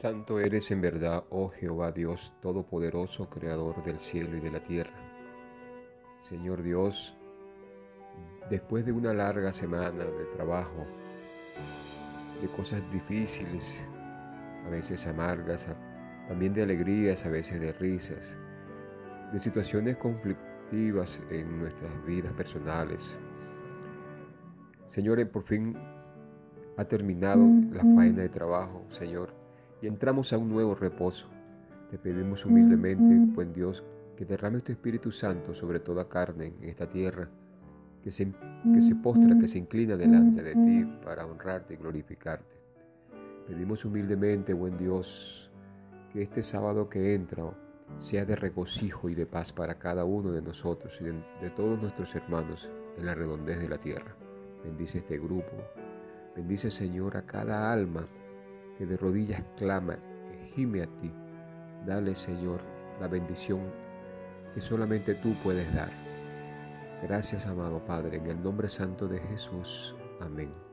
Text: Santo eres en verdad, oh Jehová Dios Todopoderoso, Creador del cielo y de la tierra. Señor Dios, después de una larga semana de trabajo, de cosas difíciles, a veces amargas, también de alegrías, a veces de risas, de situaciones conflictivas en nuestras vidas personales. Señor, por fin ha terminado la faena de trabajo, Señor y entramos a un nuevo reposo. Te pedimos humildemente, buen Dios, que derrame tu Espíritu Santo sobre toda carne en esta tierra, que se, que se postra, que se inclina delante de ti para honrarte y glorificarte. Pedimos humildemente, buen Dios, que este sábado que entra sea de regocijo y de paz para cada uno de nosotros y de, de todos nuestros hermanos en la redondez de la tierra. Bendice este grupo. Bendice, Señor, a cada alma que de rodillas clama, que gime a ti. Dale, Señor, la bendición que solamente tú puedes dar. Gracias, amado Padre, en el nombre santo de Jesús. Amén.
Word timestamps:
Santo 0.00 0.40
eres 0.40 0.70
en 0.70 0.80
verdad, 0.80 1.24
oh 1.28 1.50
Jehová 1.50 1.92
Dios 1.92 2.32
Todopoderoso, 2.40 3.28
Creador 3.28 3.84
del 3.84 4.00
cielo 4.00 4.34
y 4.38 4.40
de 4.40 4.50
la 4.50 4.64
tierra. 4.64 4.94
Señor 6.22 6.62
Dios, 6.62 7.14
después 8.48 8.86
de 8.86 8.92
una 8.92 9.12
larga 9.12 9.52
semana 9.52 10.06
de 10.06 10.24
trabajo, 10.34 10.86
de 12.40 12.48
cosas 12.56 12.82
difíciles, 12.90 13.86
a 14.64 14.70
veces 14.70 15.06
amargas, 15.06 15.66
también 16.28 16.54
de 16.54 16.62
alegrías, 16.62 17.26
a 17.26 17.28
veces 17.28 17.60
de 17.60 17.74
risas, 17.74 18.38
de 19.34 19.38
situaciones 19.38 19.98
conflictivas 19.98 21.20
en 21.30 21.58
nuestras 21.58 22.06
vidas 22.06 22.32
personales. 22.32 23.20
Señor, 24.92 25.28
por 25.28 25.42
fin 25.42 25.76
ha 26.78 26.86
terminado 26.86 27.44
la 27.70 27.82
faena 27.82 28.22
de 28.22 28.30
trabajo, 28.30 28.86
Señor 28.88 29.38
y 29.82 29.86
entramos 29.86 30.32
a 30.32 30.38
un 30.38 30.48
nuevo 30.48 30.74
reposo. 30.74 31.26
Te 31.90 31.98
pedimos 31.98 32.44
humildemente, 32.44 33.34
buen 33.34 33.52
Dios, 33.52 33.82
que 34.16 34.24
derrame 34.24 34.60
tu 34.60 34.72
Espíritu 34.72 35.10
Santo 35.10 35.54
sobre 35.54 35.80
toda 35.80 36.08
carne 36.08 36.52
en 36.60 36.68
esta 36.68 36.88
tierra, 36.88 37.28
que 38.02 38.10
se, 38.10 38.32
que 38.72 38.82
se 38.82 38.94
postra, 38.94 39.38
que 39.38 39.48
se 39.48 39.58
inclina 39.58 39.96
delante 39.96 40.42
de 40.42 40.54
ti 40.54 40.84
para 41.04 41.26
honrarte 41.26 41.74
y 41.74 41.76
glorificarte. 41.76 42.60
Pedimos 43.46 43.84
humildemente, 43.84 44.52
buen 44.52 44.76
Dios, 44.76 45.50
que 46.12 46.22
este 46.22 46.42
sábado 46.42 46.88
que 46.88 47.14
entra 47.14 47.44
sea 47.98 48.24
de 48.24 48.36
regocijo 48.36 49.08
y 49.08 49.14
de 49.14 49.26
paz 49.26 49.52
para 49.52 49.78
cada 49.78 50.04
uno 50.04 50.30
de 50.30 50.42
nosotros 50.42 50.96
y 51.00 51.04
de, 51.04 51.12
de 51.40 51.50
todos 51.50 51.80
nuestros 51.80 52.14
hermanos 52.14 52.70
en 52.96 53.06
la 53.06 53.14
redondez 53.14 53.58
de 53.58 53.68
la 53.68 53.78
tierra. 53.78 54.14
Bendice 54.62 54.98
este 54.98 55.18
grupo. 55.18 55.50
Bendice, 56.36 56.70
Señor, 56.70 57.16
a 57.16 57.26
cada 57.26 57.72
alma 57.72 58.06
que 58.80 58.86
de 58.86 58.96
rodillas 58.96 59.42
clama, 59.58 59.98
que 60.30 60.38
gime 60.54 60.82
a 60.82 60.86
ti. 60.86 61.12
Dale, 61.84 62.16
Señor, 62.16 62.62
la 62.98 63.08
bendición 63.08 63.60
que 64.54 64.62
solamente 64.62 65.16
tú 65.16 65.34
puedes 65.44 65.72
dar. 65.74 65.90
Gracias, 67.02 67.46
amado 67.46 67.84
Padre, 67.84 68.16
en 68.16 68.26
el 68.28 68.42
nombre 68.42 68.70
santo 68.70 69.06
de 69.06 69.18
Jesús. 69.18 69.94
Amén. 70.18 70.69